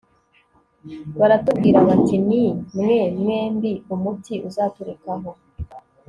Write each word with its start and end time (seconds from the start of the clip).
baratubwira 1.19 1.77
bati 1.87 2.15
ni 2.27 2.43
mwe 2.77 2.99
mwembi 3.21 3.71
umuti 3.93 4.33
uzaturukaho 4.47 5.31